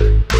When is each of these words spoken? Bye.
Bye. 0.00 0.33